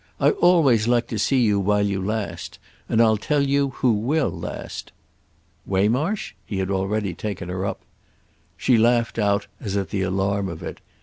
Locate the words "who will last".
3.69-4.91